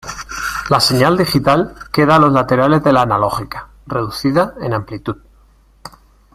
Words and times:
La 0.71 0.79
señal 0.79 1.15
digital 1.15 1.75
queda 1.91 2.15
a 2.15 2.19
los 2.19 2.31
laterales 2.33 2.83
de 2.83 2.91
la 2.91 3.03
analógica, 3.03 3.67
reducida 3.85 4.55
en 4.59 4.73
amplitud. 4.73 5.17